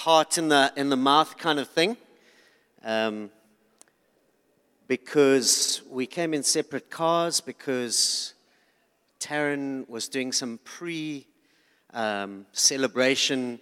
[0.00, 1.94] heart in the, in the mouth kind of thing.
[2.82, 3.30] Um,
[4.88, 8.32] because we came in separate cars, because
[9.20, 11.26] Taryn was doing some pre
[11.92, 13.60] um, celebration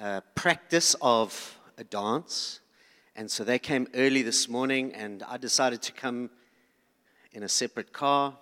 [0.00, 2.58] uh, practice of a dance.
[3.14, 6.30] And so they came early this morning, and I decided to come
[7.30, 8.36] in a separate car.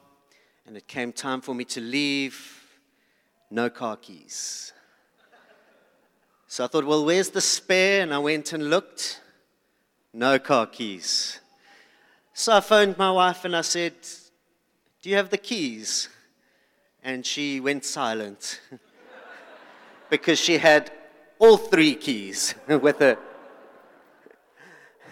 [0.66, 2.62] And it came time for me to leave.
[3.50, 4.72] No car keys.
[6.56, 8.00] So I thought, well, where's the spare?
[8.00, 9.20] And I went and looked.
[10.14, 11.38] No car keys.
[12.32, 13.92] So I phoned my wife and I said,
[15.02, 16.08] Do you have the keys?
[17.02, 18.62] And she went silent
[20.08, 20.90] because she had
[21.38, 23.18] all three keys with her.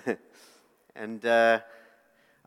[0.97, 1.61] and uh,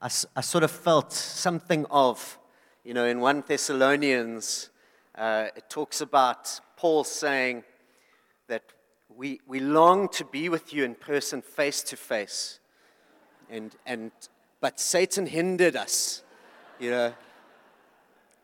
[0.02, 2.40] I, I, sort of felt something of,
[2.84, 4.72] you know, in 1 Thessalonians,
[5.14, 7.64] uh, it talks about Paul saying
[9.18, 12.60] we, we long to be with you in person, face to face.
[13.50, 14.12] And, and,
[14.62, 16.22] but Satan hindered us,
[16.80, 17.14] you know.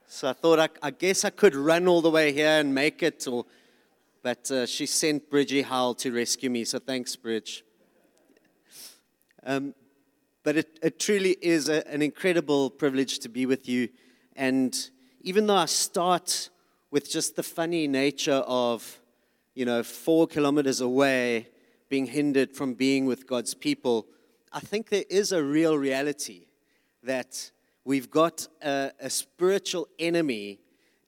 [0.07, 3.03] So I thought, I, I guess I could run all the way here and make
[3.03, 3.45] it, or,
[4.23, 7.63] but uh, she sent Bridgie Howell to rescue me, so thanks, Bridge.
[9.45, 9.75] Um,
[10.41, 13.89] but it, it truly is a, an incredible privilege to be with you.
[14.35, 14.75] And
[15.21, 16.49] even though I start
[16.89, 19.02] with just the funny nature of
[19.53, 21.47] you know, four kilometers away,
[21.89, 24.07] being hindered from being with God's people,
[24.51, 26.47] I think there is a real reality
[27.03, 27.51] that
[27.85, 30.59] we've got a, a spiritual enemy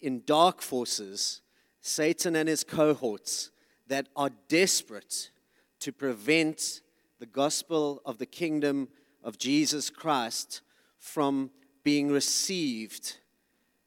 [0.01, 1.41] in dark forces,
[1.81, 3.51] Satan and his cohorts,
[3.87, 5.31] that are desperate
[5.79, 6.81] to prevent
[7.19, 8.87] the gospel of the kingdom
[9.23, 10.61] of Jesus Christ
[10.99, 11.51] from
[11.83, 13.17] being received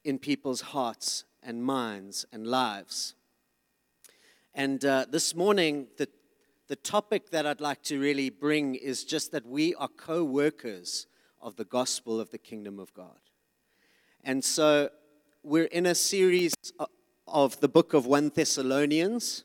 [0.05, 3.15] in people's hearts and minds and lives.
[4.55, 6.09] And uh, this morning, the,
[6.69, 11.07] the topic that I'd like to really bring is just that we are co workers
[11.41, 13.21] of the gospel of the kingdom of God.
[14.25, 14.91] And so
[15.43, 16.55] we're in a series
[17.27, 19.45] of the book of 1 Thessalonians,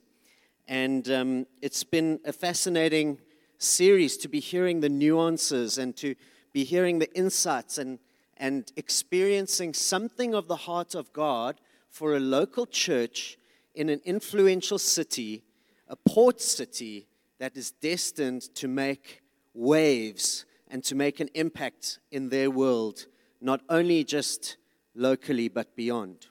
[0.68, 3.20] and um, it's been a fascinating
[3.58, 6.16] series to be hearing the nuances and to
[6.52, 8.00] be hearing the insights and,
[8.38, 11.60] and experiencing something of the heart of God
[11.90, 13.38] for a local church
[13.76, 15.44] in an influential city,
[15.88, 17.08] a port city
[17.40, 19.22] that is destined to make
[19.54, 23.08] waves and to make an impact in their world,
[23.42, 24.58] not only just
[24.96, 26.28] locally but beyond.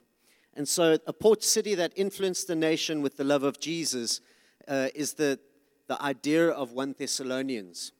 [0.55, 4.21] And so, a port city that influenced the nation with the love of Jesus
[4.67, 5.39] uh, is the,
[5.87, 7.91] the idea of 1 Thessalonians.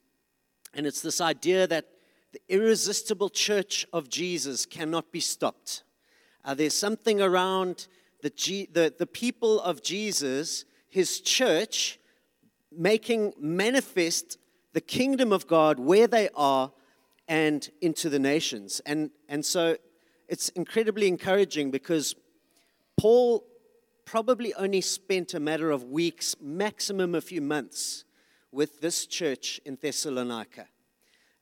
[0.72, 1.86] And it's this idea that
[2.32, 5.82] the irresistible church of Jesus cannot be stopped.
[6.44, 7.86] Uh, there's something around
[8.24, 12.00] the, G, the, the people of Jesus, his church,
[12.74, 14.38] making manifest
[14.72, 16.72] the kingdom of God where they are
[17.28, 18.80] and into the nations.
[18.86, 19.76] And, and so
[20.26, 22.14] it's incredibly encouraging because
[22.98, 23.44] Paul
[24.06, 28.04] probably only spent a matter of weeks, maximum a few months,
[28.50, 30.66] with this church in Thessalonica.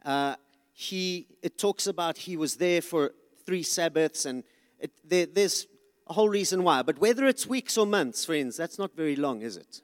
[0.04, 0.34] Uh,
[0.72, 3.12] he, it talks about he was there for
[3.47, 4.42] three Sabbaths, and
[4.81, 5.69] it, there, there's
[6.12, 6.82] whole reason why.
[6.82, 9.82] But whether it's weeks or months, friends, that's not very long, is it?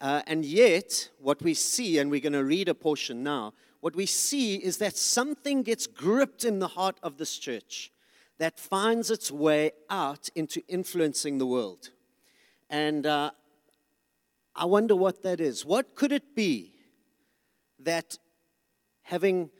[0.00, 3.96] Uh, and yet, what we see, and we're going to read a portion now, what
[3.96, 7.92] we see is that something gets gripped in the heart of this church
[8.38, 11.90] that finds its way out into influencing the world.
[12.70, 13.32] And uh,
[14.54, 15.64] I wonder what that is.
[15.64, 16.74] What could it be
[17.80, 18.18] that
[19.02, 19.50] having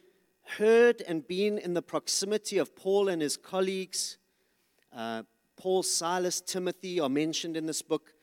[0.56, 4.18] heard and been in the proximity of Paul and his colleagues,
[4.94, 5.22] uh,
[5.58, 8.14] Paul, Silas, Timothy are mentioned in this book.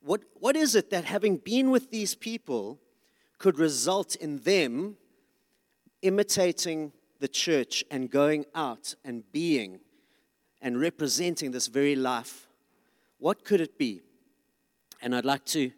[0.00, 2.78] What, what is it that having been with these people
[3.38, 4.96] could result in them
[6.02, 9.80] imitating the church and going out and being
[10.62, 12.46] and representing this very life?
[13.18, 14.02] What could it be?
[15.02, 15.72] And I'd like to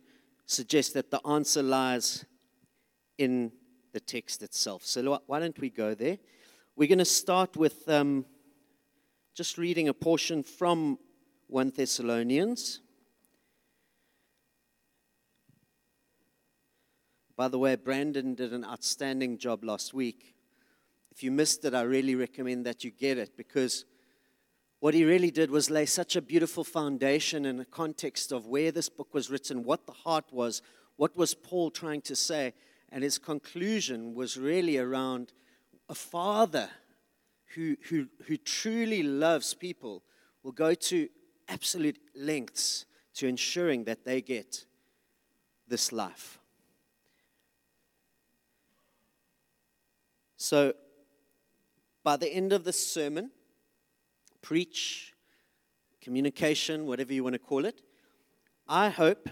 [0.45, 2.27] suggest that the answer lies
[3.17, 3.53] in
[3.93, 4.85] the text itself.
[4.85, 6.19] So why don't we go there?
[6.77, 7.89] We're going to start with.
[7.89, 8.27] Um,
[9.39, 10.99] just reading a portion from
[11.47, 12.81] 1 Thessalonians.
[17.37, 20.35] By the way, Brandon did an outstanding job last week.
[21.13, 23.85] If you missed it, I really recommend that you get it because
[24.81, 28.73] what he really did was lay such a beautiful foundation in the context of where
[28.73, 30.63] this book was written, what the heart was,
[30.97, 32.55] what was Paul trying to say,
[32.89, 35.33] and his conclusion was really around
[35.89, 36.71] a father
[37.55, 40.03] who, who, who truly loves people
[40.43, 41.09] will go to
[41.49, 42.85] absolute lengths
[43.15, 44.65] to ensuring that they get
[45.67, 46.39] this life.
[50.37, 50.73] So,
[52.05, 53.31] by the end of this sermon,
[54.41, 55.15] preach,
[56.01, 57.83] communication, whatever you want to call it,
[58.69, 59.29] I hope,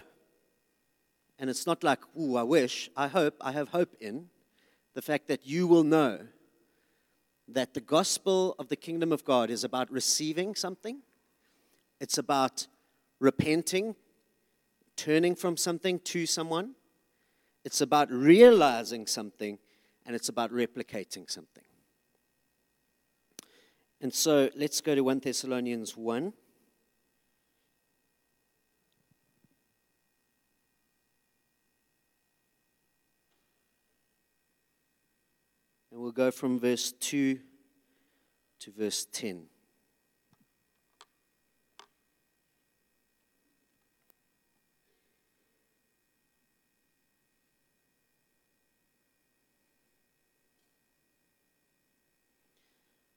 [1.39, 4.29] and it's not like, ooh, I wish, I hope, I have hope in
[4.95, 6.19] the fact that you will know
[7.47, 11.01] that the gospel of the kingdom of God is about receiving something,
[11.99, 12.67] it's about
[13.19, 13.95] repenting,
[14.95, 16.75] turning from something to someone,
[17.63, 19.59] it's about realizing something,
[20.05, 21.63] and it's about replicating something.
[23.99, 26.33] And so let's go to 1 Thessalonians 1.
[36.07, 37.37] We'll go from verse 2
[38.61, 39.43] to verse 10.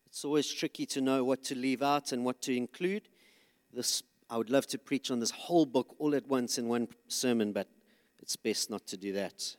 [0.09, 3.03] It's always tricky to know what to leave out and what to include.
[3.73, 6.89] This, I would love to preach on this whole book all at once in one
[7.07, 7.69] sermon, but
[8.19, 9.55] it's best not to do that.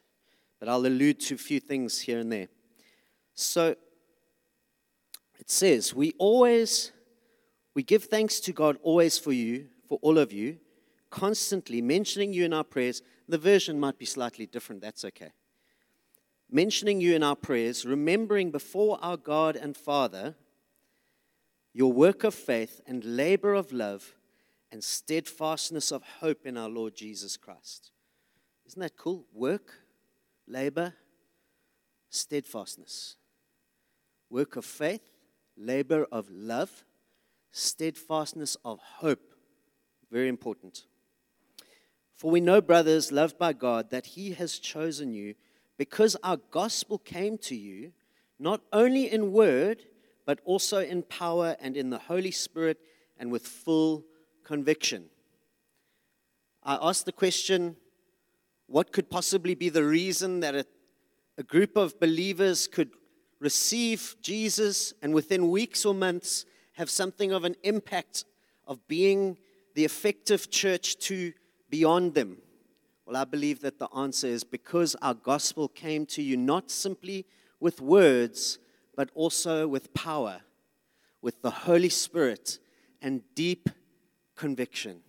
[0.60, 2.50] But I'll allude to a few things here and there.
[3.34, 3.76] So
[5.40, 6.92] it says, We always,
[7.74, 10.58] we give thanks to God always for you, for all of you,
[11.10, 13.02] constantly mentioning you in our prayers.
[13.28, 15.32] The version might be slightly different, that's okay.
[16.50, 20.36] Mentioning you in our prayers, remembering before our God and Father
[21.74, 24.16] your work of faith and labor of love
[24.72, 27.92] and steadfastness of hope in our Lord Jesus Christ.
[28.68, 29.26] Isn't that cool?
[29.34, 29.74] Work,
[30.48, 30.94] labor,
[32.10, 33.16] steadfastness.
[34.32, 35.04] Work of faith,
[35.58, 36.86] labor of love,
[37.52, 39.34] steadfastness of hope.
[40.10, 40.86] Very important.
[42.16, 45.36] For we know, brothers, loved by God, that He has chosen you
[45.78, 47.92] because our gospel came to you
[48.40, 49.84] not only in word,
[50.26, 52.78] but also in power and in the Holy Spirit
[53.20, 54.06] and with full
[54.46, 55.06] conviction.
[56.64, 57.76] I asked the question
[58.68, 60.66] what could possibly be the reason that a,
[61.38, 62.92] a group of believers could
[63.42, 68.24] receive Jesus and within weeks or months have something of an impact
[68.68, 69.38] of being
[69.74, 71.34] the effective church to
[71.70, 72.38] beyond them?
[73.06, 77.26] Well, I believe that the answer is because our gospel came to you not simply
[77.60, 78.60] with words,
[78.96, 80.42] but also with power,
[81.22, 82.60] with the Holy Spirit
[83.02, 83.70] and deep
[84.36, 85.02] conviction.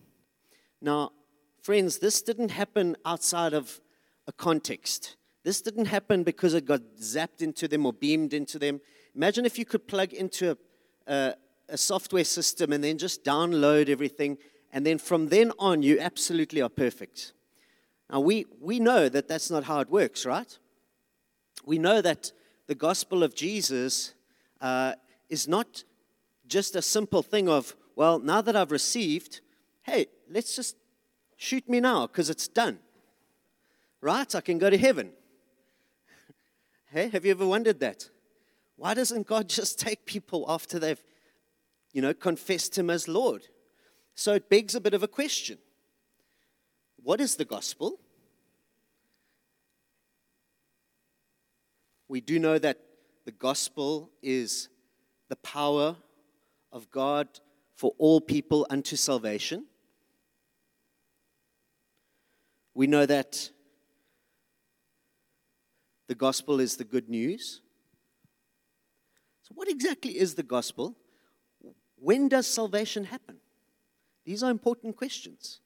[0.81, 1.12] Now,
[1.61, 3.81] friends, this didn't happen outside of
[4.26, 5.17] a context.
[5.44, 8.81] This didn't happen because it got zapped into them or beamed into them.
[9.15, 10.56] Imagine if you could plug into a,
[11.12, 11.35] a,
[11.71, 14.39] a software system and then just download everything,
[14.73, 17.33] and then from then on, you absolutely are perfect.
[18.11, 20.59] Now, we, we know that that's not how it works, right?
[21.65, 22.33] We know that
[22.67, 24.15] the gospel of Jesus
[24.61, 24.94] uh,
[25.29, 25.85] is not
[26.47, 29.41] just a simple thing of, well, now that I've received,
[29.83, 30.77] hey, let's just
[31.37, 32.79] shoot me now because it's done.
[34.00, 34.35] Right?
[34.35, 35.12] I can go to heaven.
[36.93, 38.09] Hey, have you ever wondered that?
[38.77, 41.03] Why doesn't God just take people after they've,
[41.93, 43.49] you know, confessed Him as Lord?
[44.15, 45.59] So it begs a bit of a question.
[47.03, 47.99] What is the gospel?
[52.13, 52.77] we do know that
[53.25, 54.69] the gospel is
[55.31, 55.96] the power
[56.70, 57.27] of God
[57.75, 59.65] for all people unto salvation.
[62.75, 63.49] We know that
[66.12, 67.62] the gospel is the good news.
[69.40, 70.94] So, what exactly is the gospel?
[71.96, 73.38] When does salvation happen?
[74.26, 75.60] These are important questions.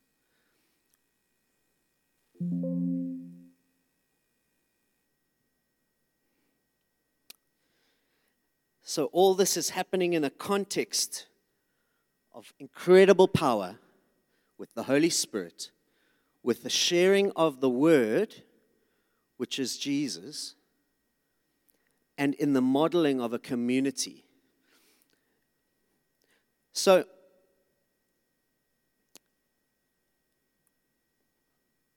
[8.83, 11.27] So, all this is happening in a context
[12.33, 13.81] of incredible power
[14.59, 15.73] with the Holy Spirit,
[16.45, 18.45] with the sharing of the Word,
[19.37, 20.55] which is Jesus,
[22.19, 24.25] and in the modeling of a community.
[26.73, 27.05] So,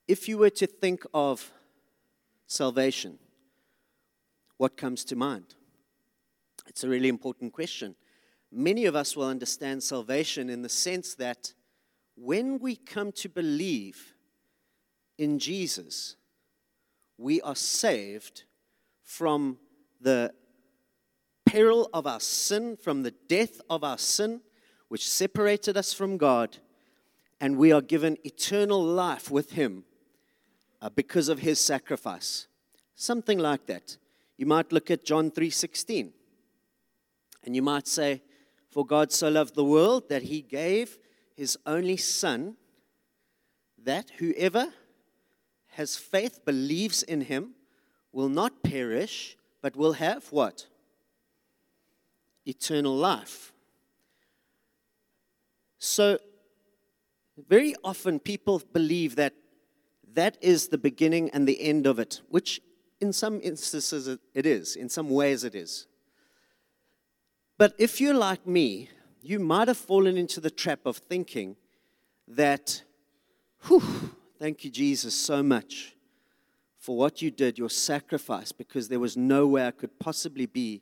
[0.06, 1.50] if you were to think of
[2.46, 3.18] salvation,
[4.56, 5.54] what comes to mind?
[6.66, 7.94] It's a really important question.
[8.52, 11.54] Many of us will understand salvation in the sense that
[12.16, 14.14] when we come to believe
[15.16, 16.16] in Jesus,
[17.20, 18.44] we are saved
[19.02, 19.58] from
[20.00, 20.32] the
[21.44, 24.40] peril of our sin, from the death of our sin,
[24.88, 26.56] which separated us from God,
[27.40, 29.84] and we are given eternal life with Him
[30.80, 32.46] uh, because of his sacrifice.
[32.94, 33.98] Something like that.
[34.36, 36.12] You might look at John 3:16
[37.44, 38.22] and you might say,
[38.70, 40.98] For God so loved the world that he gave
[41.36, 42.56] his only son,
[43.82, 44.72] that whoever
[45.80, 47.54] has faith, believes in him,
[48.12, 50.66] will not perish, but will have what?
[52.44, 53.54] Eternal life.
[55.78, 56.18] So,
[57.48, 59.32] very often people believe that
[60.12, 62.60] that is the beginning and the end of it, which
[63.00, 65.86] in some instances it is, in some ways it is.
[67.56, 68.90] But if you're like me,
[69.22, 71.56] you might have fallen into the trap of thinking
[72.28, 72.82] that,
[73.66, 74.10] whew,
[74.40, 75.94] thank you, Jesus, so much
[76.78, 80.80] for what you did, your sacrifice, because there was no way I could possibly be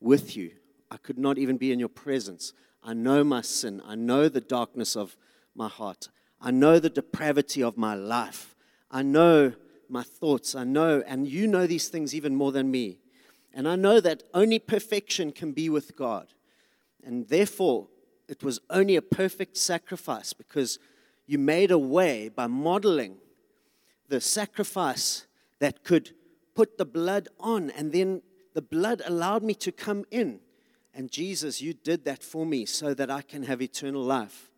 [0.00, 0.50] with you.
[0.90, 2.52] I could not even be in your presence.
[2.82, 3.80] I know my sin.
[3.86, 5.16] I know the darkness of
[5.54, 6.08] my heart.
[6.40, 8.56] I know the depravity of my life.
[8.90, 9.52] I know
[9.88, 10.56] my thoughts.
[10.56, 12.98] I know, and you know these things even more than me.
[13.54, 16.34] And I know that only perfection can be with God.
[17.04, 17.86] And therefore,
[18.28, 20.80] it was only a perfect sacrifice because
[21.28, 23.18] you made a way by modeling
[24.08, 25.26] the sacrifice
[25.60, 26.12] that could
[26.54, 28.22] put the blood on, and then
[28.54, 30.40] the blood allowed me to come in.
[30.94, 34.50] And Jesus, you did that for me so that I can have eternal life.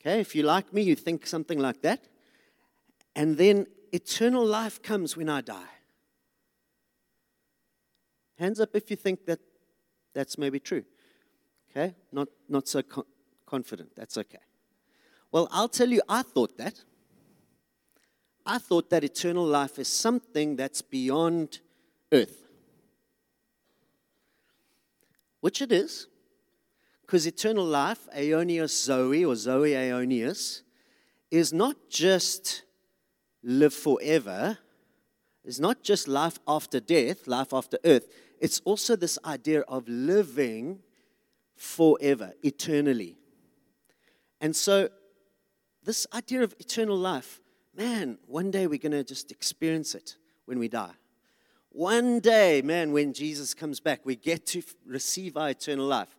[0.00, 2.04] Okay, if you like me, you think something like that.
[3.16, 5.74] And then eternal life comes when I die.
[8.38, 9.40] Hands up if you think that
[10.14, 10.84] that's maybe true.
[11.70, 11.96] Okay?
[12.12, 13.04] Not, not so con-
[13.44, 13.90] confident.
[13.96, 14.38] That's okay.
[15.30, 16.82] Well, I'll tell you, I thought that.
[18.46, 21.60] I thought that eternal life is something that's beyond
[22.12, 22.44] earth.
[25.40, 26.06] Which it is.
[27.02, 30.62] Because eternal life, Aionios Zoe or Zoe Aionios,
[31.30, 32.62] is not just
[33.42, 34.58] live forever,
[35.44, 38.08] it's not just life after death, life after earth.
[38.40, 40.80] It's also this idea of living
[41.56, 43.16] forever, eternally.
[44.42, 44.90] And so,
[45.88, 47.40] this idea of eternal life,
[47.74, 50.92] man, one day we're going to just experience it when we die.
[51.70, 56.14] One day, man, when Jesus comes back, we get to receive our eternal life.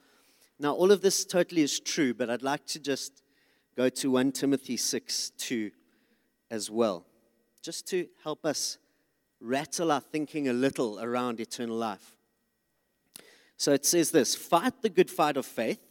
[0.57, 3.21] Now, all of this totally is true, but I'd like to just
[3.77, 5.69] go to 1 Timothy 6 2
[6.49, 7.05] as well,
[7.61, 8.79] just to help us
[9.39, 12.15] rattle our thinking a little around eternal life.
[13.55, 15.88] So it says this Fight the good fight of faith,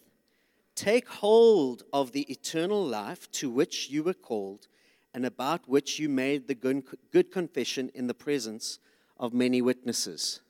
[0.78, 4.68] take hold of the eternal life to which you were called,
[5.12, 8.78] and about which you made the good, confession in the presence
[9.18, 10.40] of many witnesses.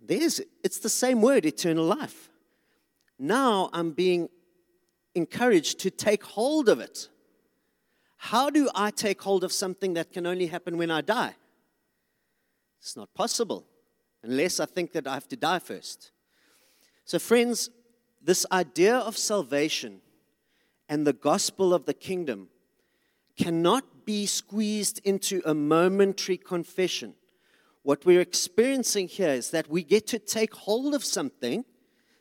[0.00, 2.30] There's, it's the same word, eternal life.
[3.16, 4.28] Now I'm being
[5.14, 7.08] encouraged to take hold of it.
[8.16, 11.34] How do I take hold of something that can only happen when I die?
[12.80, 13.64] It's not possible
[14.24, 16.10] unless I think that I have to die first.
[17.04, 17.70] So, friends,
[18.28, 20.02] this idea of salvation
[20.86, 22.48] and the gospel of the kingdom
[23.38, 27.14] cannot be squeezed into a momentary confession.
[27.84, 31.64] What we're experiencing here is that we get to take hold of something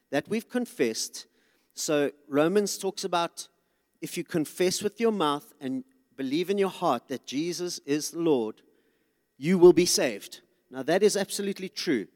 [0.10, 1.28] that we've confessed.
[1.74, 3.50] So Romans talks about
[4.00, 5.84] if you confess with your mouth and
[6.16, 8.62] believe in your heart that Jesus is Lord,
[9.38, 10.40] you will be saved.
[10.72, 12.08] Now, that is absolutely true.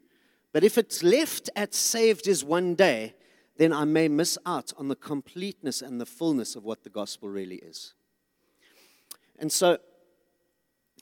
[0.54, 3.16] But if it's left at saved is one day,
[3.62, 7.30] then I may miss out on the completeness and the fullness of what the gospel
[7.30, 7.94] really is.
[9.38, 9.78] And so,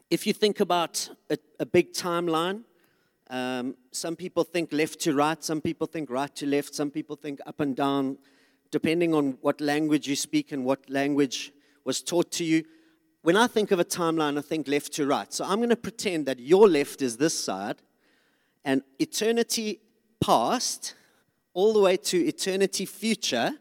[0.10, 2.66] if you think about a, a big timeline,
[3.30, 7.16] um, some people think left to right, some people think right to left, some people
[7.16, 8.18] think up and down,
[8.72, 11.54] depending on what language you speak and what language
[11.86, 12.66] was taught to you.
[13.22, 15.32] When I think of a timeline, I think left to right.
[15.32, 17.78] So I'm going to pretend that your left is this side,
[18.66, 19.80] and eternity
[20.20, 20.96] past,
[21.53, 23.53] all the way to eternity future.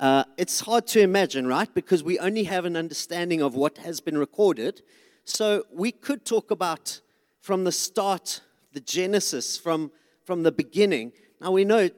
[0.00, 1.72] Uh, it's hard to imagine, right?
[1.74, 4.82] Because we only have an understanding of what has been recorded.
[5.24, 7.00] So we could talk about
[7.40, 8.40] from the start
[8.74, 9.90] the Genesis from,
[10.24, 11.12] from the beginning.
[11.40, 11.88] Now we know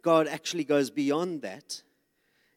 [0.00, 1.82] God actually goes beyond that.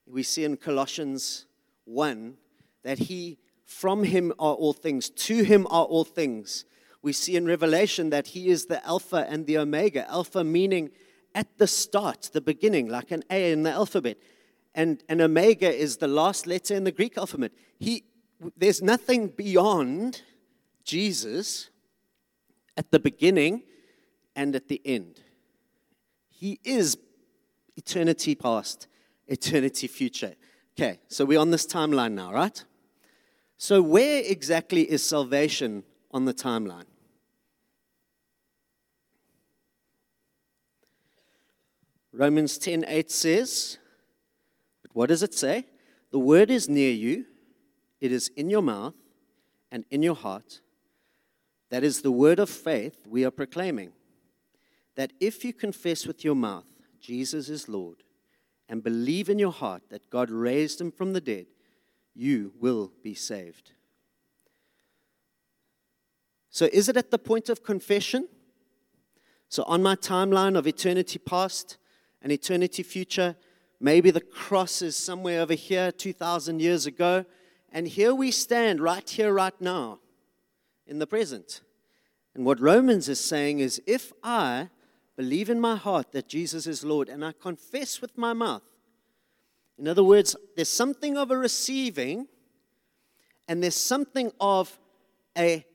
[0.07, 1.45] We see in Colossians
[1.83, 2.37] 1
[2.83, 6.65] that He, from Him are all things, to Him are all things.
[7.01, 10.09] We see in Revelation that He is the Alpha and the Omega.
[10.09, 10.89] Alpha meaning
[11.35, 14.17] at the start, the beginning, like an A in the alphabet.
[14.73, 17.51] And, and Omega is the last letter in the Greek alphabet.
[17.77, 18.05] He,
[18.57, 20.21] there's nothing beyond
[20.83, 21.69] Jesus
[22.77, 23.63] at the beginning
[24.35, 25.21] and at the end.
[26.29, 26.97] He is
[27.75, 28.87] eternity past,
[29.27, 30.35] eternity future.
[30.77, 32.63] Okay, so we're on this timeline now, right?
[33.57, 36.85] So, where exactly is salvation on the timeline?
[42.15, 43.77] Romans 10:8 says,
[44.81, 45.65] but what does it say?
[46.11, 47.25] The word is near you,
[47.99, 48.93] it is in your mouth
[49.69, 50.61] and in your heart.
[51.69, 53.91] That is the word of faith we are proclaiming.
[54.95, 56.65] That if you confess with your mouth
[57.01, 58.03] Jesus is Lord
[58.69, 61.47] and believe in your heart that God raised him from the dead,
[62.13, 63.73] you will be saved.
[66.49, 68.29] So, is it at the point of confession?
[69.49, 71.77] So, on my timeline of eternity past
[72.21, 73.35] and eternity future,
[73.79, 77.25] maybe the cross is somewhere over here 2,000 years ago,
[77.71, 79.99] and here we stand right here, right now,
[80.87, 81.61] in the present.
[82.33, 84.69] And what Romans is saying is if I
[85.15, 88.63] believe in my heart that Jesus is Lord and I confess with my mouth,
[89.77, 92.27] in other words, there's something of a receiving
[93.47, 94.79] and there's something of
[95.37, 95.65] a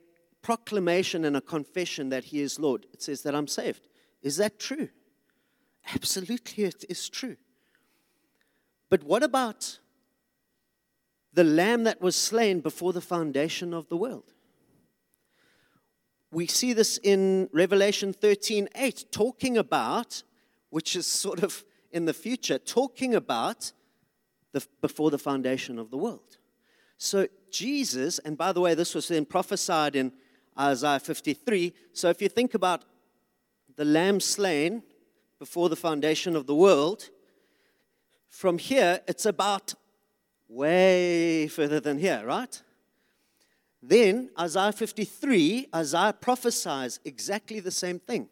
[0.42, 2.86] proclamation and a confession that He is Lord.
[2.92, 3.86] It says that I'm saved.
[4.22, 4.88] Is that true?
[5.94, 7.36] Absolutely, it is true.
[8.88, 9.78] But what about
[11.32, 14.32] the lamb that was slain before the foundation of the world?
[16.32, 20.22] We see this in Revelation 13 8, talking about,
[20.70, 23.72] which is sort of in the future, talking about
[24.52, 26.38] the, before the foundation of the world.
[26.98, 30.12] So, Jesus, and by the way, this was then prophesied in
[30.58, 31.72] Isaiah 53.
[31.92, 32.84] So, if you think about
[33.76, 34.82] the lamb slain
[35.40, 37.08] before the foundation of the world,
[38.28, 39.74] from here, it's about
[40.48, 42.62] way further than here, right?
[43.82, 48.28] Then, Isaiah 53, Isaiah prophesies exactly the same thing.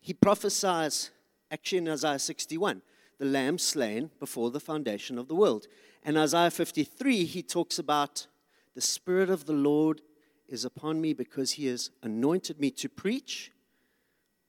[0.00, 1.10] He prophesies,
[1.50, 2.80] actually in Isaiah 61,
[3.18, 5.66] the lamb slain before the foundation of the world.
[6.04, 8.28] And Isaiah 53, he talks about
[8.76, 10.00] the Spirit of the Lord
[10.48, 13.50] is upon me because he has anointed me to preach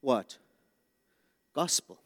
[0.02, 0.38] what?
[1.54, 2.00] Gospel.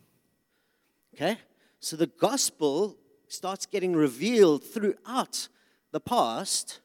[1.13, 1.37] Okay?
[1.79, 5.47] So the gospel starts getting revealed throughout
[5.91, 6.79] the past.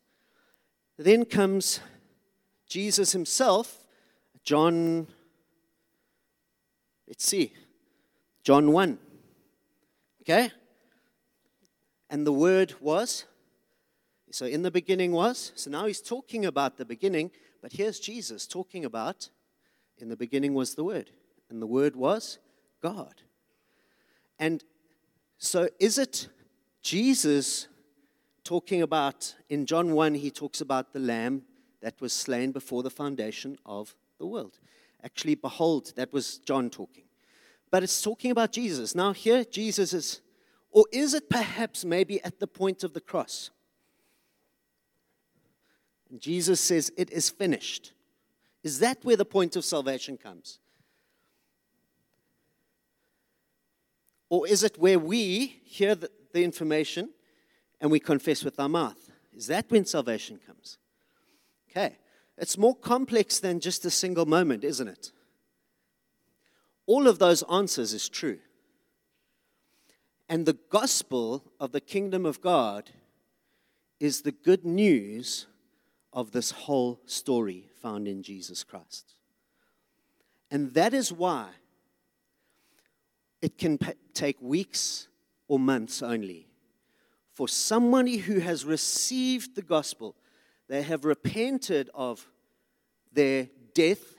[0.97, 1.81] Then comes
[2.69, 3.87] Jesus himself,
[4.45, 5.07] John,
[7.09, 7.53] let's see,
[8.43, 8.99] John 1.
[10.23, 10.53] Okay?
[12.09, 13.25] And the word was,
[14.31, 17.31] so in the beginning was, so now he's talking about the beginning,
[17.63, 19.31] but here's Jesus talking about,
[19.99, 21.11] in the beginning was the word,
[21.49, 22.39] and the word was
[22.81, 23.23] God.
[24.39, 24.65] And
[25.39, 26.29] so is it
[26.83, 27.69] Jesus
[28.45, 31.43] talking about, in John 1, he talks about the lamb
[31.83, 34.59] that was slain before the foundation of the world.
[35.03, 37.05] Actually, behold, that was John talking.
[37.71, 38.95] But it's talking about Jesus.
[38.95, 40.21] Now, here, Jesus is,
[40.71, 43.51] or is it perhaps maybe at the point of the cross?
[46.19, 47.93] Jesus says, It is finished.
[48.63, 50.59] Is that where the point of salvation comes?
[54.31, 57.11] Or is it where we hear the, the information
[57.81, 59.11] and we confess with our mouth?
[59.37, 60.79] Is that when salvation comes?
[61.71, 61.99] Okay.
[62.39, 65.13] It's more complex than just a single moment, isn't it?
[66.87, 68.39] All of those answers is true.
[70.29, 72.91] And the gospel of the kingdom of God
[73.99, 75.47] is the good news
[76.13, 79.15] of this whole story found in Jesus Christ.
[80.51, 81.49] And that is why
[83.43, 85.09] it can p- take weeks
[85.49, 86.51] or months only
[87.41, 90.15] for somebody who has received the gospel,
[90.69, 92.29] they have repented of
[93.15, 94.17] their death,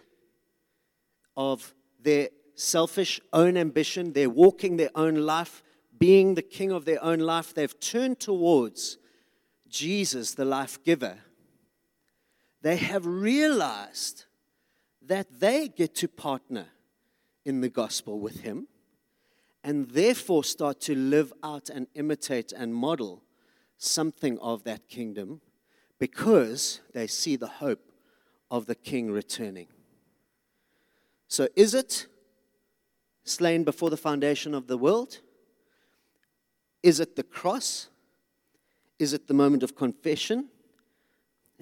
[1.38, 5.62] of their selfish own ambition, they're walking their own life,
[6.00, 7.54] being the king of their own life.
[7.54, 8.98] They've turned towards
[9.70, 11.20] Jesus, the life giver.
[12.64, 14.26] They have realized
[15.04, 16.66] that they get to partner
[17.46, 18.68] in the gospel with him
[19.64, 23.24] and therefore start to live out and imitate and model
[23.78, 25.42] something of that kingdom
[26.00, 27.92] because they see the hope
[28.50, 29.68] of the king returning.
[31.28, 32.08] So, is it
[33.24, 35.20] slain before the foundation of the world?
[36.84, 37.88] Is it the cross?
[39.00, 40.50] Is it the moment of confession?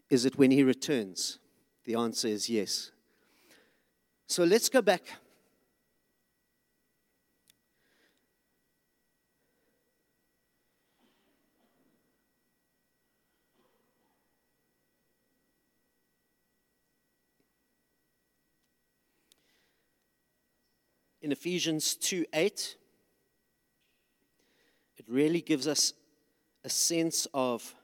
[0.09, 1.39] Is it when he returns?
[1.85, 2.91] The answer is yes.
[4.27, 5.03] So let's go back
[21.21, 22.75] in Ephesians 2 8,
[24.97, 25.93] it really gives us
[26.63, 27.75] a sense of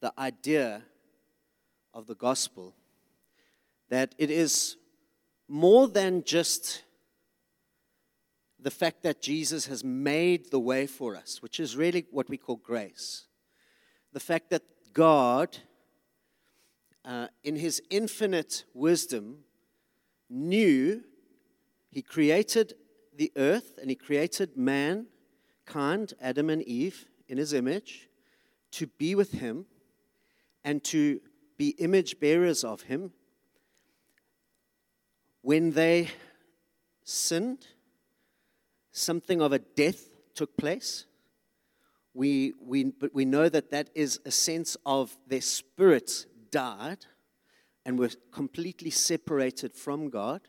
[0.00, 0.82] the idea
[1.92, 2.74] of the gospel
[3.88, 4.76] that it is
[5.48, 6.82] more than just
[8.58, 12.36] the fact that Jesus has made the way for us, which is really what we
[12.36, 13.26] call grace.
[14.12, 15.58] The fact that God,
[17.04, 19.44] uh, in his infinite wisdom,
[20.30, 21.02] knew
[21.94, 22.74] he created
[23.16, 28.08] the earth and he created mankind, Adam and Eve, in his image,
[28.72, 29.66] to be with him
[30.64, 31.20] and to
[31.56, 33.12] be image bearers of him.
[35.42, 36.08] When they
[37.04, 37.68] sinned,
[38.90, 41.06] something of a death took place.
[42.12, 47.06] We, we, but we know that that is a sense of their spirits died
[47.86, 50.40] and were completely separated from God.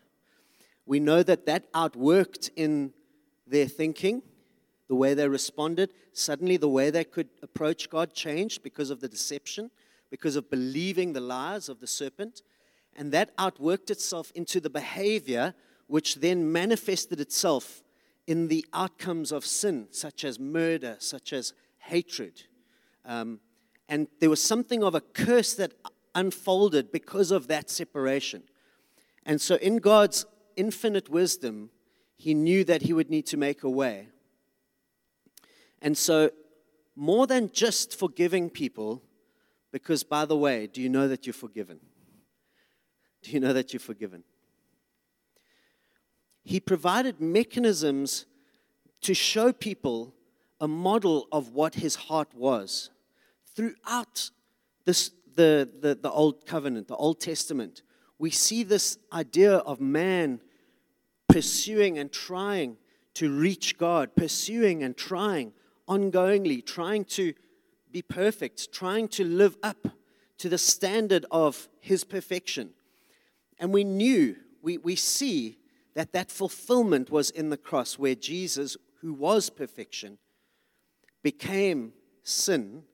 [0.86, 2.94] We know that that outworked in
[3.48, 4.22] their thinking,
[4.88, 5.92] the way they responded.
[6.14, 9.72] Suddenly, the way they could approach God changed because of the deception,
[10.10, 12.42] because of believing the lies of the serpent.
[12.96, 15.54] And that outworked itself into the behavior,
[15.88, 17.84] which then manifested itself
[18.28, 22.44] in the outcomes of sin, such as murder, such as hatred.
[23.06, 23.40] Um,
[23.88, 25.74] and there was something of a curse that
[26.16, 28.44] unfolded because of that separation.
[29.26, 31.70] And so, in God's infinite wisdom,
[32.18, 34.08] he knew that he would need to make a way.
[35.82, 36.32] And so,
[36.96, 39.04] more than just forgiving people,
[39.72, 41.80] because by the way, do you know that you're forgiven?
[43.22, 44.24] Do you know that you're forgiven?
[46.44, 48.26] He provided mechanisms
[49.02, 50.14] to show people
[50.62, 52.90] a model of what his heart was.
[53.56, 54.30] Throughout
[54.86, 57.82] this, the, the, the Old Covenant, the Old Testament,
[58.26, 60.42] we see this idea of man
[61.30, 62.76] pursuing and trying
[63.14, 65.54] to reach God, pursuing and trying
[65.88, 67.36] ongoingly, trying to
[67.92, 69.90] be perfect, trying to live up
[70.40, 72.72] to the standard of his perfection.
[73.60, 75.60] And we knew, we, we see
[75.94, 80.18] that that fulfillment was in the cross where Jesus, who was perfection,
[81.22, 82.86] became sin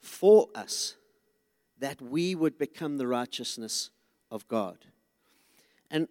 [0.00, 0.96] for us
[1.78, 3.90] that we would become the righteousness
[4.34, 4.78] of God.
[5.90, 6.08] And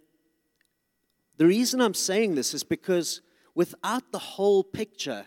[1.37, 3.21] the reason I'm saying this is because
[3.53, 5.25] without the whole picture,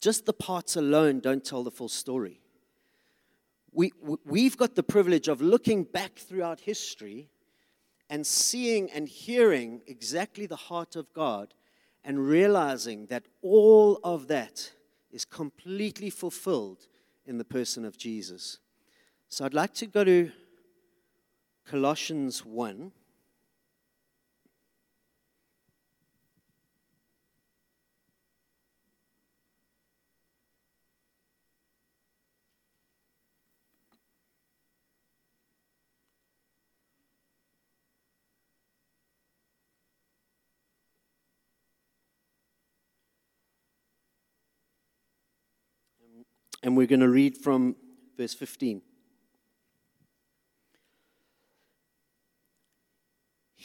[0.00, 2.40] just the parts alone don't tell the full story.
[3.72, 3.92] We,
[4.24, 7.28] we've got the privilege of looking back throughout history
[8.08, 11.54] and seeing and hearing exactly the heart of God
[12.02, 14.72] and realizing that all of that
[15.12, 16.88] is completely fulfilled
[17.26, 18.58] in the person of Jesus.
[19.28, 20.32] So I'd like to go to
[21.70, 22.90] Colossians 1.
[46.64, 47.76] And we're going to read from
[48.16, 48.82] verse 15.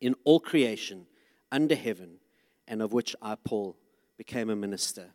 [0.00, 1.06] in all creation
[1.50, 2.18] under heaven,
[2.66, 3.76] and of which I, Paul,
[4.16, 5.10] became a minister.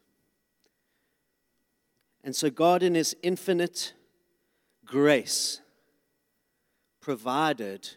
[2.23, 3.93] And so, God, in His infinite
[4.85, 5.61] grace,
[7.01, 7.89] provided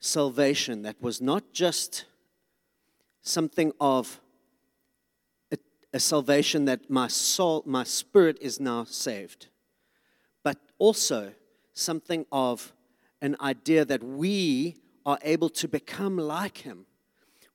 [0.00, 2.06] salvation that was not just
[3.22, 4.20] something of
[5.52, 5.58] a,
[5.92, 9.48] a, salvation that my soul, my spirit is now saved,
[10.42, 11.34] but also
[11.74, 12.72] something of
[13.22, 16.86] an idea that we are able to become like Him.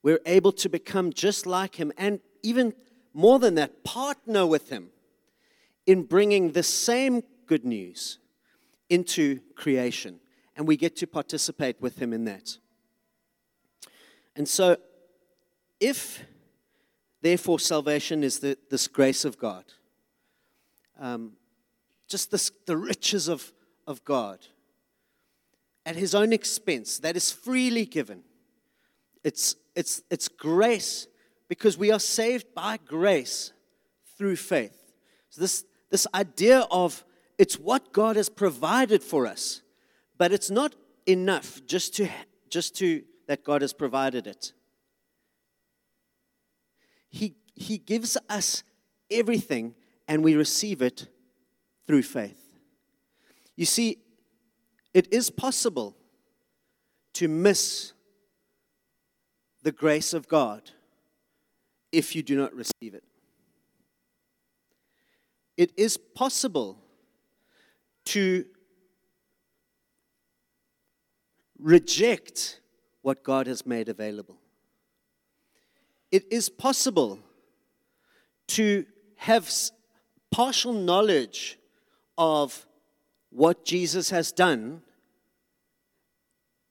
[0.02, 2.74] We're able to become just like Him, and even
[3.12, 4.90] more than that, partner with Him
[5.86, 8.18] in bringing the same good news
[8.88, 10.20] into creation.
[10.56, 12.58] And we get to participate with Him in that.
[14.34, 14.76] And so,
[15.80, 16.22] if
[17.22, 19.64] therefore salvation is the, this grace of God,
[20.98, 21.32] um,
[22.08, 23.52] just this, the riches of,
[23.86, 24.38] of God
[25.86, 28.24] at His own expense, that is freely given.
[29.24, 31.06] It's, it's, it's grace
[31.48, 33.52] because we are saved by grace
[34.18, 34.76] through faith.
[35.30, 37.04] So, this, this idea of
[37.38, 39.62] it's what God has provided for us,
[40.18, 40.74] but it's not
[41.06, 42.08] enough just to,
[42.50, 44.52] just to that God has provided it.
[47.08, 48.62] He, he gives us
[49.10, 49.74] everything
[50.08, 51.08] and we receive it
[51.86, 52.42] through faith.
[53.56, 53.98] You see,
[54.96, 55.94] it is possible
[57.12, 57.92] to miss
[59.62, 60.70] the grace of God
[61.92, 63.04] if you do not receive it.
[65.58, 66.78] It is possible
[68.06, 68.46] to
[71.58, 72.62] reject
[73.02, 74.38] what God has made available.
[76.10, 77.18] It is possible
[78.48, 79.52] to have
[80.30, 81.58] partial knowledge
[82.16, 82.65] of
[83.36, 84.80] what Jesus has done,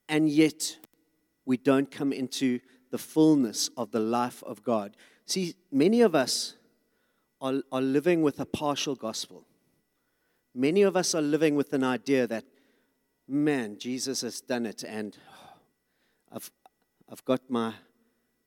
[0.10, 0.78] and yet
[1.46, 4.98] we don't come into the fullness of the life of God.
[5.28, 6.56] See, many of us
[7.40, 9.46] are, are living with a partial gospel.
[10.56, 12.46] Many of us are living with an idea that,
[13.28, 15.58] man, Jesus has done it, and oh,
[16.32, 16.52] I've,
[17.12, 17.76] I've got my,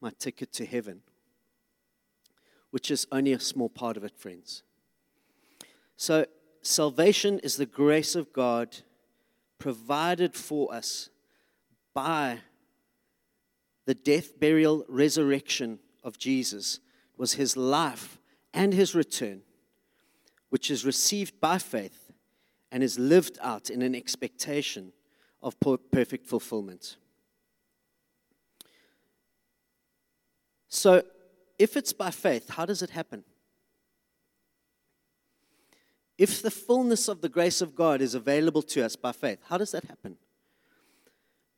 [0.00, 1.02] my ticket to heaven,
[2.72, 4.64] which is only a small part of it, friends.
[5.96, 6.26] So,
[6.62, 8.76] salvation is the grace of God
[9.58, 11.10] provided for us
[11.94, 12.40] by
[13.86, 16.80] the death, burial, resurrection of Jesus.
[17.14, 18.18] It was his life
[18.52, 19.42] and his return,
[20.50, 22.12] which is received by faith
[22.70, 24.92] and is lived out in an expectation
[25.42, 26.96] of perfect fulfillment.
[30.68, 31.02] So,
[31.58, 33.24] if it's by faith, how does it happen?
[36.18, 39.56] If the fullness of the grace of God is available to us by faith, how
[39.56, 40.16] does that happen?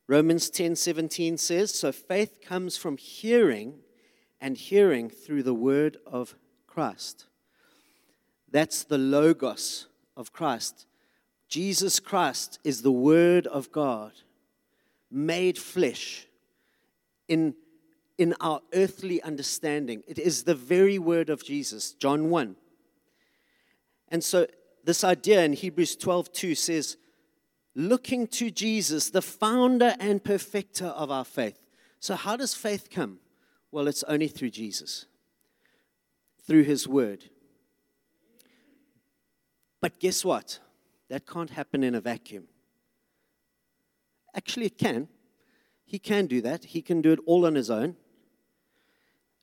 [0.06, 3.80] Romans 10 17 says, So faith comes from hearing,
[4.40, 6.34] and hearing through the word of
[6.66, 7.26] Christ.
[8.50, 10.86] That's the Logos of Christ.
[11.48, 14.12] Jesus Christ is the Word of God
[15.10, 16.26] made flesh
[17.26, 17.54] in
[18.18, 20.02] in our earthly understanding.
[20.06, 22.54] It is the very word of Jesus, John 1.
[24.10, 24.46] And so
[24.84, 26.96] this idea in Hebrews 12:2 says,
[27.74, 31.58] looking to Jesus, the founder and perfecter of our faith.
[32.00, 33.18] So how does faith come?
[33.70, 35.06] Well, it's only through Jesus.
[36.46, 37.24] Through his word.
[39.80, 40.58] But guess what?
[41.08, 42.44] That can't happen in a vacuum.
[44.34, 45.08] Actually, it can.
[45.84, 46.64] He can do that.
[46.64, 47.96] He can do it all on his own.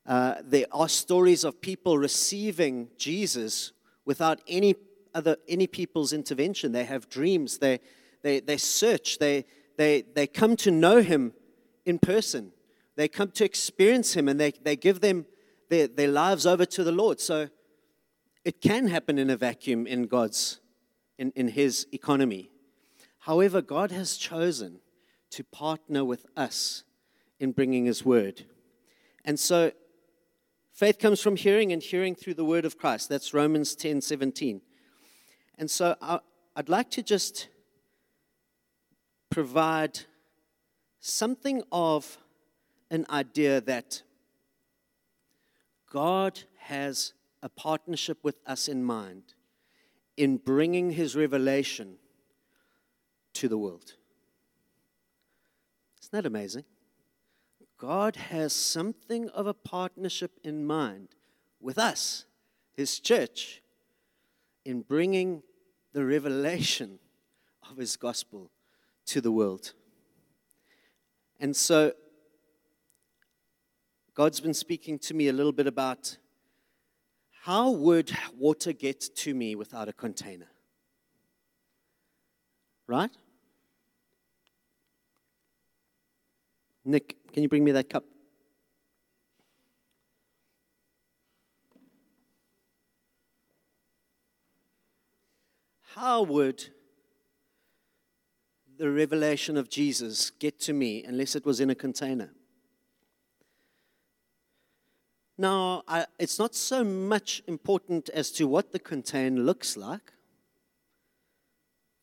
[0.06, 3.74] Uh, there are stories of people receiving Jesus
[4.08, 4.74] without any
[5.14, 6.72] other any people's intervention.
[6.72, 7.60] They have dreams.
[7.60, 7.80] They
[8.24, 9.20] they they search.
[9.20, 9.46] They
[9.78, 11.34] they they come to know Him
[11.86, 12.54] in person.
[12.96, 15.28] They come to experience Him, and they they give them
[15.70, 17.20] their, their lives over to the Lord.
[17.20, 17.50] So
[18.46, 20.62] it can happen in a vacuum in God's
[21.20, 22.50] in, in His economy.
[23.20, 24.80] However, God has chosen
[25.32, 26.84] to partner with us
[27.40, 28.46] in bringing His word.
[29.26, 29.74] And so
[30.78, 33.10] Faith comes from hearing, and hearing through the word of Christ.
[33.10, 34.62] That's Romans 10 17.
[35.58, 36.20] And so I,
[36.56, 37.48] I'd like to just
[39.32, 40.02] provide
[41.00, 42.20] something of
[42.92, 44.04] an idea that
[45.92, 49.34] God has a partnership with us in mind
[50.16, 51.96] in bringing his revelation
[53.34, 53.96] to the world.
[56.04, 56.66] Isn't that amazing?
[57.78, 61.10] God has something of a partnership in mind
[61.60, 62.26] with us,
[62.74, 63.62] His church,
[64.66, 65.44] in bringing
[65.94, 67.00] the revelation
[67.70, 68.52] of His gospel
[69.06, 69.74] to the world.
[71.40, 71.94] And so,
[74.16, 76.18] God's been speaking to me a little bit about
[77.44, 80.48] how would water get to me without a container?
[82.88, 83.12] right?
[86.88, 88.06] Nick, can you bring me that cup?
[95.96, 96.68] How would
[98.78, 102.30] the revelation of Jesus get to me unless it was in a container?
[105.38, 110.14] Now, I, it's not so much important as to what the container looks like,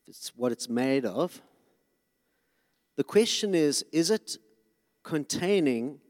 [0.07, 1.41] it's what it's made of.
[2.97, 4.37] The question is is it
[5.05, 6.01] containing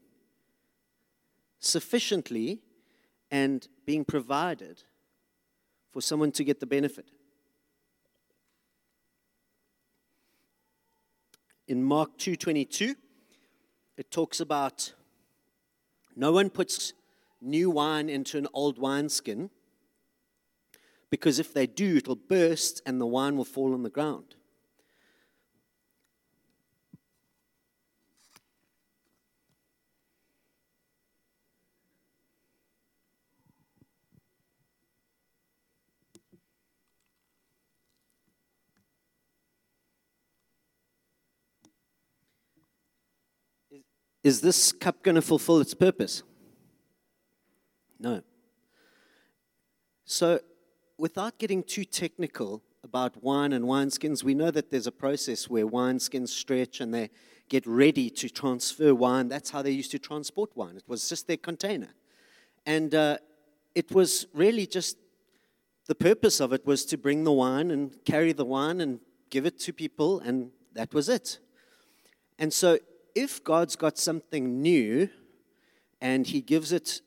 [1.60, 2.60] sufficiently
[3.30, 4.82] and being provided
[5.92, 7.06] for someone to get the benefit?
[11.68, 12.94] in Mark 2:22
[13.96, 14.92] it talks about
[16.14, 16.92] no one puts
[17.40, 19.50] new wine into an old wineskin
[21.10, 24.35] because if they do it'll burst and the wine will fall on the ground.
[44.26, 46.24] Is this cup going to fulfill its purpose?
[48.00, 48.22] No.
[50.04, 50.40] So,
[50.98, 55.64] without getting too technical about wine and wineskins, we know that there's a process where
[55.64, 57.10] wineskins stretch and they
[57.48, 59.28] get ready to transfer wine.
[59.28, 61.94] That's how they used to transport wine, it was just their container.
[62.66, 63.18] And uh,
[63.76, 64.96] it was really just
[65.86, 68.98] the purpose of it was to bring the wine and carry the wine and
[69.30, 71.38] give it to people, and that was it.
[72.40, 72.80] And so
[73.16, 75.08] if God's got something new
[76.00, 77.00] and He gives it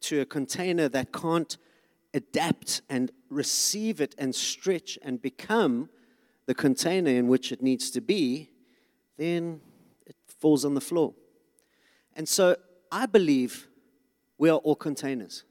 [0.00, 1.56] to a container that can't
[2.12, 5.88] adapt and receive it and stretch and become
[6.46, 8.50] the container in which it needs to be,
[9.16, 9.60] then
[10.04, 11.14] it falls on the floor.
[12.14, 12.56] And so
[12.90, 13.68] I believe
[14.36, 15.44] we are all containers.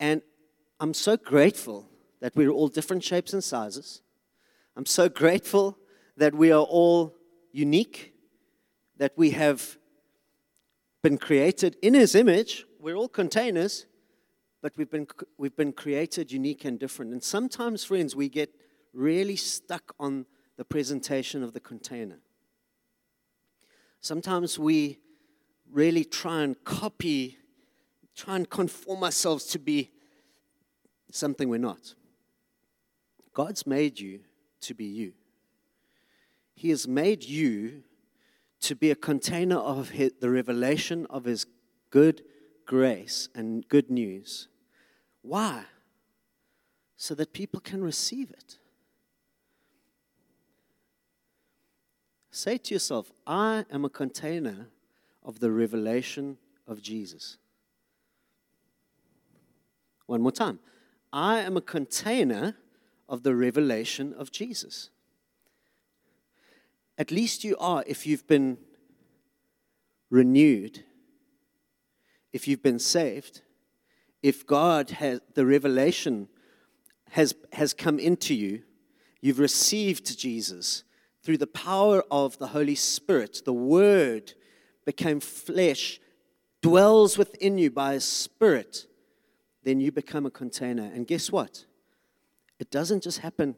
[0.00, 0.22] And
[0.80, 1.86] I'm so grateful
[2.20, 4.00] that we're all different shapes and sizes.
[4.76, 5.76] I'm so grateful
[6.16, 7.14] that we are all
[7.52, 8.14] unique
[8.98, 9.78] that we have
[11.02, 12.64] been created in His image.
[12.80, 13.86] We're all containers,
[14.60, 15.06] but we've been,
[15.36, 17.12] we've been created unique and different.
[17.12, 18.54] And sometimes, friends, we get
[18.92, 22.18] really stuck on the presentation of the container.
[24.00, 24.98] Sometimes we
[25.70, 27.38] really try and copy,
[28.16, 29.90] try and conform ourselves to be
[31.10, 31.94] something we're not.
[33.34, 34.20] God's made you
[34.62, 35.12] to be you.
[36.54, 37.84] He has made you
[38.60, 41.46] to be a container of his, the revelation of His
[41.90, 42.22] good
[42.66, 44.48] grace and good news.
[45.22, 45.64] Why?
[46.96, 48.58] So that people can receive it.
[52.30, 54.68] Say to yourself, I am a container
[55.24, 57.38] of the revelation of Jesus.
[60.06, 60.58] One more time.
[61.12, 62.56] I am a container
[63.08, 64.90] of the revelation of Jesus
[66.98, 68.58] at least you are if you've been
[70.10, 70.84] renewed,
[72.32, 73.42] if you've been saved,
[74.22, 76.28] if God has the revelation
[77.10, 78.62] has, has come into you,
[79.20, 80.84] you've received Jesus
[81.22, 84.34] through the power of the Holy Spirit, the Word
[84.84, 86.00] became flesh,
[86.62, 88.86] dwells within you by His Spirit,
[89.62, 90.90] then you become a container.
[90.94, 91.64] And guess what?
[92.58, 93.56] It doesn't just happen,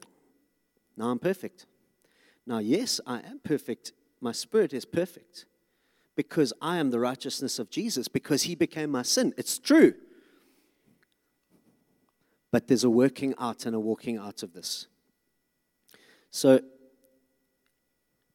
[0.95, 1.65] now I'm perfect.
[2.45, 3.93] Now, yes, I am perfect.
[4.19, 5.45] My spirit is perfect
[6.15, 9.33] because I am the righteousness of Jesus, because he became my sin.
[9.37, 9.93] It's true.
[12.51, 14.87] But there's a working out and a walking out of this.
[16.31, 16.59] So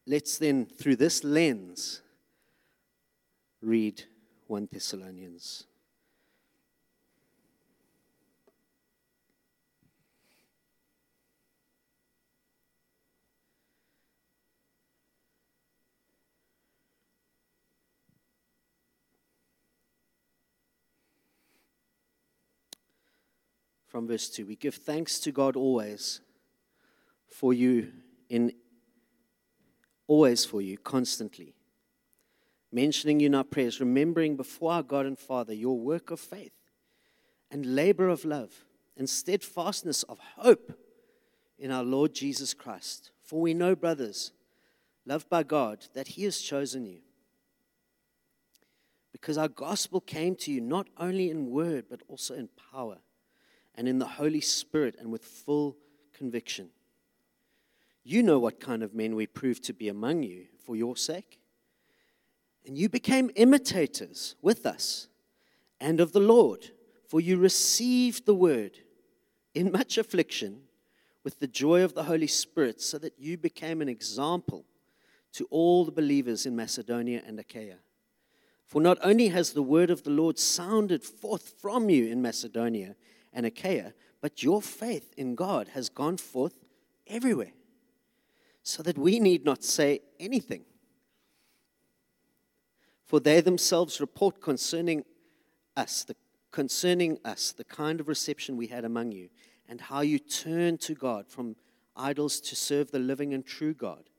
[0.05, 2.01] let's then, through this lens,
[3.61, 4.03] read
[4.47, 5.65] 1 Thessalonians
[23.87, 24.45] from verse 2.
[24.45, 26.21] We give thanks to God always
[27.29, 27.91] for you,
[28.29, 28.51] in
[30.07, 31.55] always for you, constantly.
[32.71, 36.53] Mentioning you in our prayers, remembering before our God and Father your work of faith
[37.49, 38.65] and labor of love
[38.97, 40.77] and steadfastness of hope
[41.57, 43.11] in our Lord Jesus Christ.
[43.23, 44.31] For we know, brothers,
[45.05, 46.99] loved by God, that He has chosen you.
[49.13, 52.97] Because our gospel came to you not only in word, but also in power
[53.77, 55.77] and in the Holy Spirit and with full
[56.13, 56.69] conviction.
[58.03, 61.39] You know what kind of men we proved to be among you for your sake.
[62.65, 65.07] And you became imitators with us
[65.79, 66.71] and of the Lord,
[67.07, 68.79] for you received the word
[69.53, 70.61] in much affliction
[71.23, 74.65] with the joy of the Holy Spirit, so that you became an example
[75.33, 77.79] to all the believers in Macedonia and Achaia.
[78.65, 82.95] For not only has the word of the Lord sounded forth from you in Macedonia
[83.37, 86.57] and Achaia, but your faith in God has gone forth
[87.05, 87.53] everywhere,
[88.63, 90.65] so that we need not say anything.
[93.05, 95.05] For they themselves report concerning
[95.77, 96.15] us, the,
[96.49, 99.29] concerning us, the kind of reception we had among you,
[99.69, 101.55] and how you turned to God from
[101.95, 104.09] idols to serve the living and true God,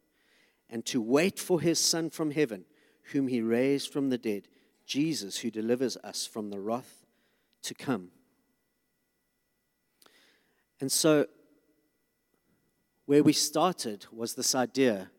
[0.71, 2.67] and to wait for his Son from heaven,
[3.11, 4.47] whom he raised from the dead,
[4.87, 7.05] Jesus, who delivers us from the wrath
[7.65, 8.13] to come.
[10.81, 11.27] And so,
[13.07, 15.11] where we started was this idea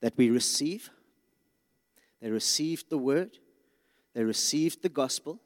[0.00, 0.90] that we receive.
[2.20, 3.38] They received the word,
[4.14, 5.40] they received the gospel.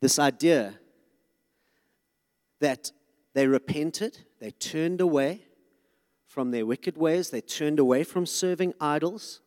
[0.00, 0.74] This idea
[2.60, 2.92] that
[3.32, 5.42] they repented, they turned away
[6.26, 9.40] from their wicked ways, they turned away from serving idols,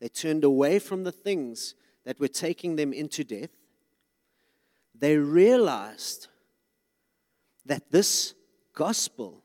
[0.00, 1.74] they turned away from the things
[2.04, 3.50] that were taking them into death.
[4.94, 6.28] They realized
[7.66, 8.34] that this
[8.74, 9.42] gospel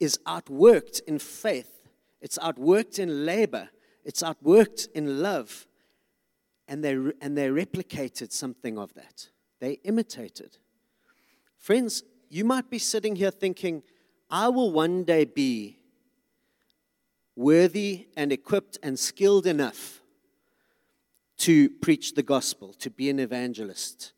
[0.00, 1.88] is outworked in faith,
[2.20, 3.68] it's outworked in labor,
[4.04, 5.66] it's outworked in love.
[6.68, 9.28] And they, and they replicated something of that.
[9.60, 10.56] They imitated.
[11.58, 13.82] Friends, you might be sitting here thinking,
[14.30, 15.78] I will one day be
[17.36, 20.00] worthy and equipped and skilled enough
[21.38, 24.12] to preach the gospel, to be an evangelist.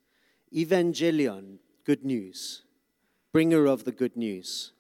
[0.55, 2.65] Evangelion, good news
[3.35, 4.71] bringer of the good news.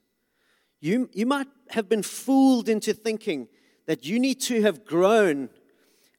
[0.81, 3.49] You, you might have been fooled into thinking
[3.87, 5.51] that you need to have grown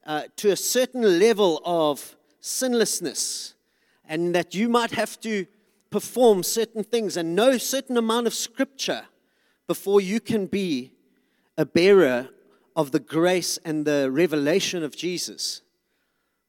[0.05, 3.53] uh, to a certain level of sinlessness
[4.03, 5.45] and that you might have to
[5.89, 9.05] perform certain things and know certain amount of scripture
[9.65, 10.91] before you can be
[11.57, 12.27] a bearer
[12.75, 15.61] of the grace and the revelation of Jesus.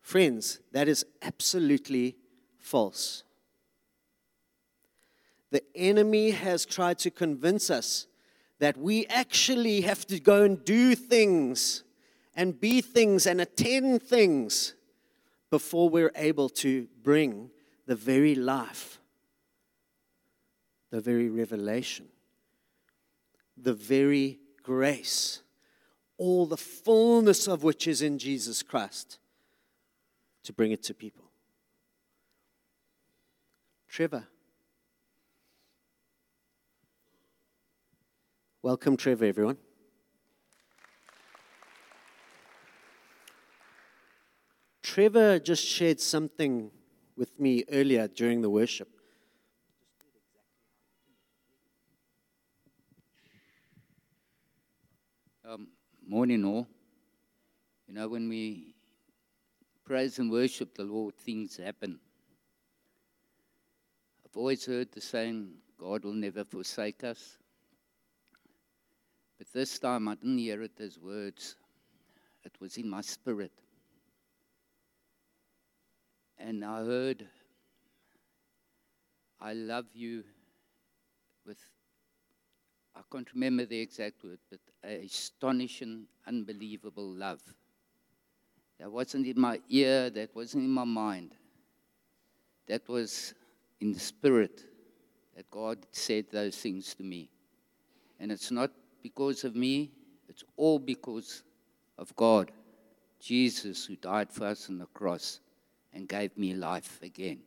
[0.00, 2.16] Friends, that is absolutely
[2.58, 3.22] false.
[5.50, 8.06] The enemy has tried to convince us
[8.58, 11.84] that we actually have to go and do things
[12.34, 14.74] and be things and attend things
[15.50, 17.50] before we're able to bring
[17.86, 19.00] the very life,
[20.90, 22.06] the very revelation,
[23.56, 25.42] the very grace,
[26.18, 29.18] all the fullness of which is in Jesus Christ,
[30.42, 31.24] to bring it to people.
[33.88, 34.26] Trevor.
[38.66, 39.58] Welcome, Trevor, everyone.
[44.82, 46.72] Trevor just shared something
[47.16, 48.88] with me earlier during the worship.
[55.48, 55.68] Um,
[56.04, 56.66] morning, all.
[57.86, 58.74] You know, when we
[59.84, 62.00] praise and worship the Lord, things happen.
[64.24, 67.38] I've always heard the saying, God will never forsake us.
[69.38, 71.56] But this time I didn't hear it as words,
[72.44, 73.52] it was in my spirit.
[76.38, 77.26] And I heard,
[79.40, 80.24] I love you
[81.44, 81.58] with,
[82.94, 87.42] I can't remember the exact word, but astonishing, unbelievable love.
[88.78, 91.34] That wasn't in my ear, that wasn't in my mind.
[92.68, 93.34] That was
[93.80, 94.64] in the spirit
[95.34, 97.30] that God said those things to me.
[98.18, 98.70] And it's not
[99.06, 99.92] because of me,
[100.28, 101.44] it's all because
[101.96, 102.50] of God,
[103.20, 105.38] Jesus, who died for us on the cross
[105.92, 107.38] and gave me life again.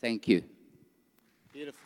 [0.00, 0.42] Thank you.
[1.52, 1.80] Beautiful.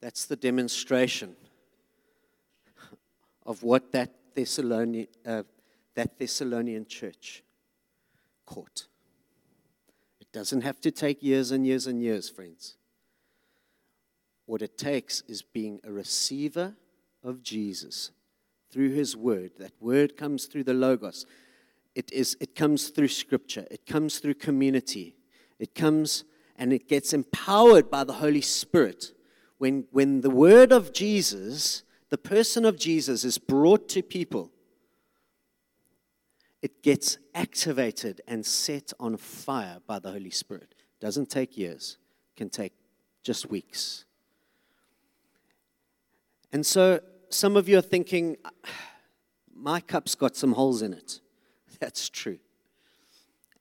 [0.00, 1.36] That's the demonstration
[3.44, 5.42] of what that Thessalonian, uh,
[5.94, 7.42] that Thessalonian church
[8.46, 8.86] caught.
[10.32, 12.76] It doesn't have to take years and years and years, friends.
[14.46, 16.76] What it takes is being a receiver
[17.24, 18.12] of Jesus
[18.70, 19.52] through his word.
[19.58, 21.26] That word comes through the Logos.
[21.96, 23.66] It, is, it comes through scripture.
[23.70, 25.16] It comes through community.
[25.58, 26.24] It comes
[26.56, 29.12] and it gets empowered by the Holy Spirit.
[29.58, 34.52] When, when the word of Jesus, the person of Jesus, is brought to people,
[36.62, 40.74] it gets activated and set on fire by the Holy Spirit.
[41.00, 41.96] Doesn't take years,
[42.36, 42.72] can take
[43.22, 44.04] just weeks.
[46.52, 47.00] And so
[47.30, 48.50] some of you are thinking, ah,
[49.54, 51.20] my cup's got some holes in it.
[51.80, 52.38] That's true.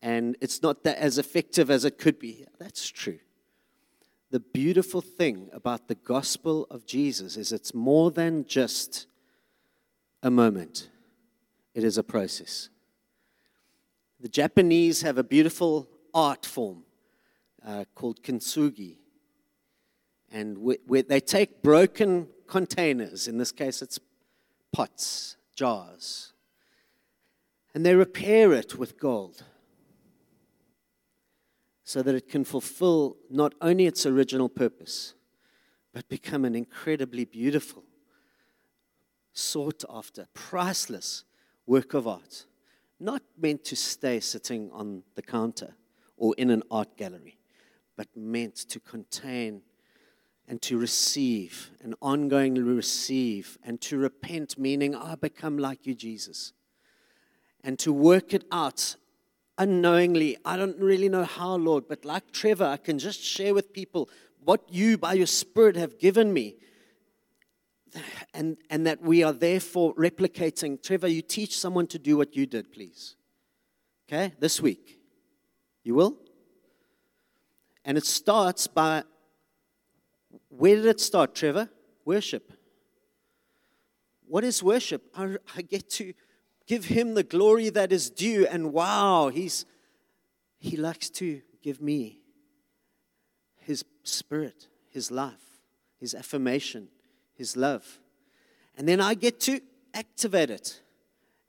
[0.02, 2.46] And it's not that as effective as it could be.
[2.58, 3.20] That's true.
[4.32, 9.08] The beautiful thing about the gospel of Jesus is it's more than just
[10.22, 10.90] a moment,
[11.74, 12.70] it is a process.
[14.20, 16.84] The Japanese have a beautiful art form
[17.66, 18.98] uh, called kintsugi.
[20.32, 24.00] And where they take broken containers, in this case it's
[24.72, 26.34] pots, jars,
[27.74, 29.44] and they repair it with gold
[31.84, 35.16] so that it can fulfill not only its original purpose,
[35.94, 37.84] but become an incredibly beautiful,
[39.34, 41.24] sought after, priceless
[41.66, 42.46] work of art.
[43.00, 45.76] Not meant to stay sitting on the counter
[46.18, 47.38] or in an art gallery,
[47.96, 49.62] but meant to contain
[50.48, 56.54] and to receive, and ongoingly receive, and to repent, meaning I become like you, Jesus.
[57.64, 58.96] And to work it out
[59.60, 60.38] unknowingly.
[60.44, 64.10] I don't really know how, Lord, but like Trevor, I can just share with people
[64.44, 66.56] what you, by your Spirit, have given me.
[68.34, 70.82] And, and that we are therefore replicating.
[70.82, 73.16] Trevor, you teach someone to do what you did, please.
[74.08, 75.00] Okay, this week.
[75.84, 76.18] You will?
[77.86, 79.04] And it starts by
[80.50, 81.70] where did it start, Trevor?
[82.06, 82.52] Worship.
[84.28, 85.04] What is worship?
[85.16, 86.14] I, I get to
[86.68, 89.66] give him the glory that is due, and wow, he's
[90.60, 92.20] he likes to give me
[93.56, 95.62] his spirit, his life,
[95.98, 96.90] his affirmation,
[97.40, 98.00] his love.
[98.78, 99.60] And then I get to
[99.96, 100.82] activate it,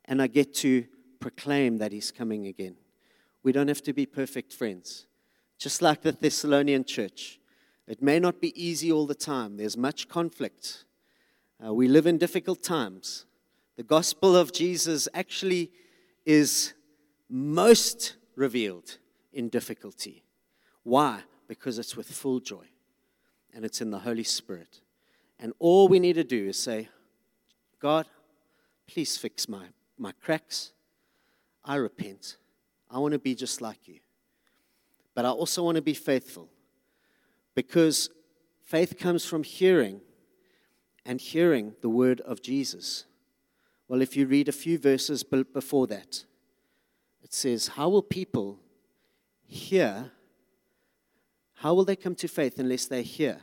[0.06, 0.86] and I get to
[1.18, 2.76] proclaim that he's coming again.
[3.42, 5.06] We don't have to be perfect friends.
[5.58, 7.38] Just like the Thessalonian church,
[7.86, 10.84] it may not be easy all the time, there's much conflict.
[11.64, 13.26] Uh, we live in difficult times.
[13.76, 15.72] The gospel of Jesus actually
[16.24, 16.72] is
[17.28, 18.98] most revealed
[19.32, 20.22] in difficulty.
[20.84, 21.22] Why?
[21.48, 22.66] Because it's with full joy
[23.52, 24.80] and it's in the Holy Spirit.
[25.40, 26.88] And all we need to do is say,
[27.80, 28.06] God,
[28.86, 29.64] please fix my,
[29.96, 30.72] my cracks.
[31.64, 32.36] I repent.
[32.90, 34.00] I want to be just like you.
[35.14, 36.48] But I also want to be faithful
[37.54, 38.10] because
[38.62, 40.00] faith comes from hearing,
[41.04, 43.06] and hearing the word of Jesus.
[43.88, 46.24] Well, if you read a few verses before that,
[47.22, 48.60] it says, How will people
[49.46, 50.12] hear?
[51.54, 53.40] How will they come to faith unless they hear?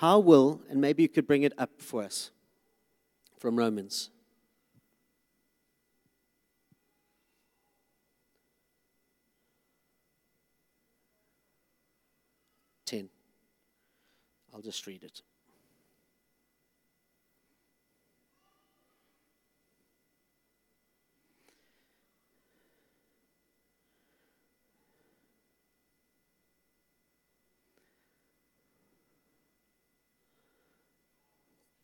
[0.00, 2.30] How will, and maybe you could bring it up for us
[3.38, 4.08] from Romans.
[12.86, 13.10] 10.
[14.54, 15.20] I'll just read it.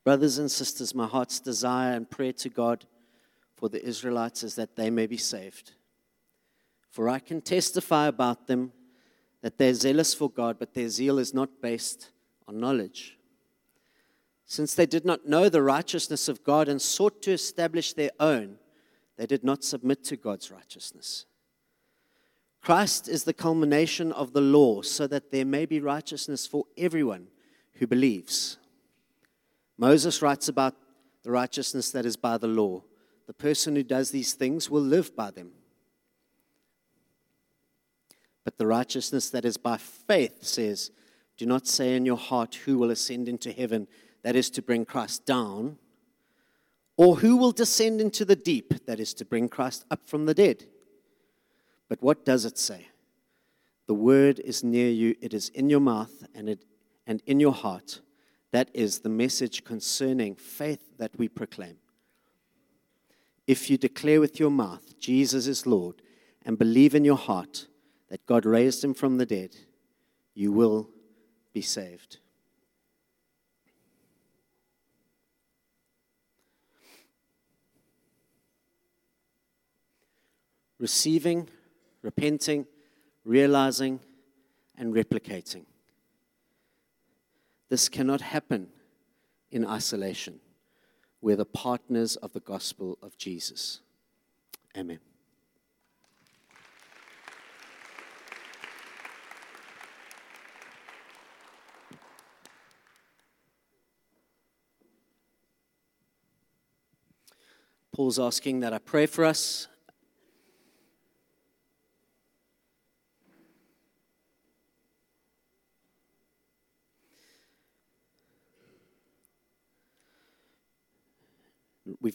[0.07, 2.85] Brothers and sisters, my heart's desire and prayer to God
[3.57, 5.73] for the Israelites is that they may be saved.
[6.93, 8.71] For I can testify about them
[9.43, 12.13] that they're zealous for God, but their zeal is not based
[12.47, 13.19] on knowledge.
[14.45, 18.59] Since they did not know the righteousness of God and sought to establish their own,
[19.17, 21.27] they did not submit to God's righteousness.
[22.63, 27.27] Christ is the culmination of the law, so that there may be righteousness for everyone
[27.81, 28.59] who believes.
[29.79, 30.75] Moses writes about
[31.23, 32.83] the righteousness that is by the law.
[33.27, 35.53] The person who does these things will live by them.
[38.45, 40.93] But the righteousness that is by faith says,
[41.37, 43.89] Do not say in your heart, Who will ascend into heaven?
[44.23, 45.79] That is to bring Christ down.
[46.97, 48.87] Or who will descend into the deep?
[48.87, 50.65] That is to bring Christ up from the dead.
[51.89, 52.89] But what does it say?
[53.87, 56.65] The word is near you, it is in your mouth and, it,
[57.07, 58.01] and in your heart.
[58.57, 61.77] That is the message concerning faith that we proclaim.
[63.47, 66.01] If you declare with your mouth, Jesus is Lord,
[66.43, 67.67] and believe in your heart,
[68.09, 69.55] that God raised him from the dead,
[70.33, 70.89] you will
[71.53, 72.17] be saved.
[80.79, 81.51] Receiving,
[82.01, 82.65] repenting,
[83.23, 84.01] realizing,
[84.79, 85.67] and replicating.
[87.69, 88.69] This cannot happen
[89.51, 90.41] in isolation.
[91.21, 93.81] We're the partners of the gospel of Jesus.
[94.77, 95.01] Amen.
[107.93, 109.69] Paul's asking that I pray for us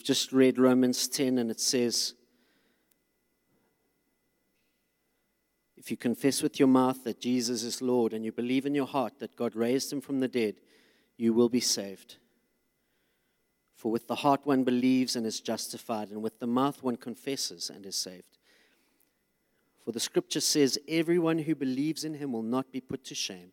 [0.02, 2.14] We've just read Romans 10, and it says,
[5.76, 8.88] If you confess with your mouth that Jesus is Lord and you believe in your
[8.88, 10.56] heart that God raised him from the dead,
[11.16, 12.16] you will be saved.
[13.76, 17.70] For with the heart one believes and is justified, and with the mouth one confesses
[17.70, 18.38] and is saved.
[19.84, 23.52] For the scripture says, Everyone who believes in him will not be put to shame.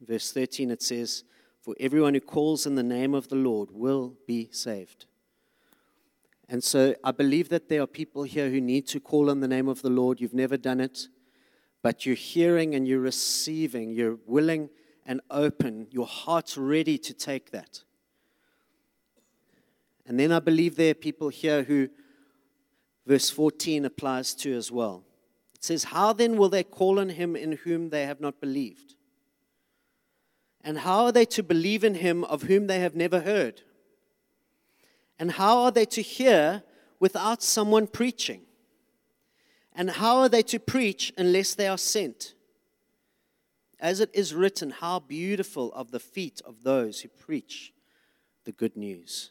[0.00, 1.24] Verse 13 it says,
[1.70, 5.06] For everyone who calls in the name of the Lord will be saved.
[6.48, 9.46] And so I believe that there are people here who need to call on the
[9.46, 10.20] name of the Lord.
[10.20, 11.06] You've never done it,
[11.80, 13.92] but you're hearing and you're receiving.
[13.92, 14.68] You're willing
[15.06, 15.86] and open.
[15.92, 17.84] Your heart's ready to take that.
[20.04, 21.88] And then I believe there are people here who
[23.06, 25.04] verse 14 applies to as well.
[25.54, 28.96] It says, How then will they call on him in whom they have not believed?
[30.62, 33.62] And how are they to believe in him of whom they have never heard?
[35.18, 36.62] And how are they to hear
[36.98, 38.42] without someone preaching?
[39.74, 42.34] And how are they to preach unless they are sent?
[43.78, 47.72] As it is written, how beautiful of the feet of those who preach
[48.44, 49.30] the good news.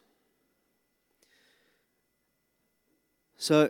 [3.37, 3.69] So,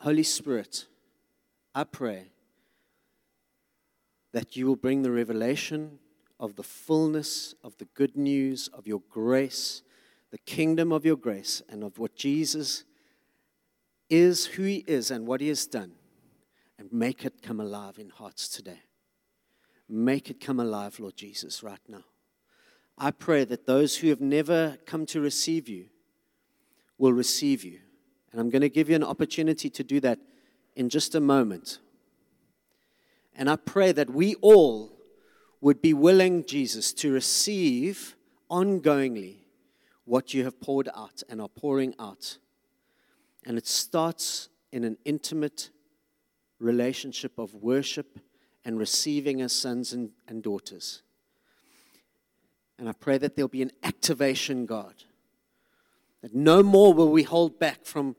[0.00, 0.86] Holy Spirit,
[1.74, 2.30] I pray
[4.32, 5.98] that you will bring the revelation
[6.38, 9.82] of the fullness of the good news of your grace
[10.30, 12.84] the kingdom of your grace and of what Jesus
[14.10, 15.92] is, who he is, and what he has done,
[16.78, 18.80] and make it come alive in hearts today.
[19.88, 22.04] Make it come alive, Lord Jesus, right now.
[22.98, 25.86] I pray that those who have never come to receive you
[26.98, 27.78] will receive you.
[28.32, 30.18] And I'm going to give you an opportunity to do that
[30.74, 31.78] in just a moment.
[33.34, 34.95] And I pray that we all
[35.60, 38.16] would be willing, Jesus, to receive
[38.50, 39.36] ongoingly
[40.04, 42.38] what you have poured out and are pouring out.
[43.44, 45.70] And it starts in an intimate
[46.58, 48.18] relationship of worship
[48.64, 51.02] and receiving as sons and, and daughters.
[52.78, 54.94] And I pray that there'll be an activation, God.
[56.22, 58.16] That no more will we hold back from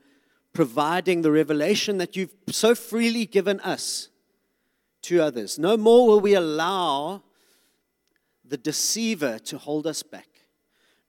[0.54, 4.10] providing the revelation that you've so freely given us
[5.04, 5.60] to others.
[5.60, 7.24] No more will we allow
[8.48, 10.28] the deceiver to hold us back.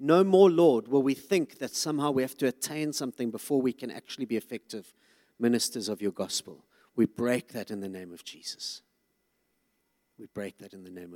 [0.01, 3.73] No more, Lord, will we think that somehow we have to attain something before we
[3.73, 4.93] can actually be effective
[5.39, 6.65] ministers of your gospel.
[6.97, 8.83] We break that in the name of Jesus.
[10.19, 11.07] We break that in the name of